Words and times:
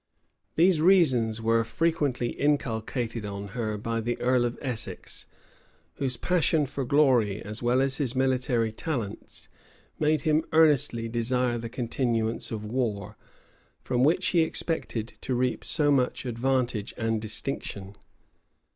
These 0.55 0.81
reasons 0.81 1.43
were 1.43 1.63
frequently 1.63 2.29
inculcated 2.29 3.23
on 3.23 3.49
her 3.49 3.77
by 3.77 4.01
the 4.01 4.19
earl 4.19 4.45
of 4.45 4.57
Essex, 4.59 5.27
whose 5.97 6.17
passion 6.17 6.65
for 6.65 6.83
glory, 6.85 7.39
as 7.39 7.61
well 7.61 7.83
as 7.83 7.97
his 7.97 8.15
military 8.15 8.71
talents, 8.71 9.47
made 9.99 10.21
him 10.21 10.43
earnestly 10.53 11.07
desire 11.07 11.59
the 11.59 11.69
continuance 11.69 12.49
of 12.49 12.65
war, 12.65 13.15
from 13.83 14.03
which 14.03 14.29
he 14.29 14.39
expected 14.41 15.13
to 15.21 15.35
reap 15.35 15.63
so 15.63 15.91
much 15.91 16.25
advantage 16.25 16.95
and 16.97 17.21
distinction. 17.21 17.95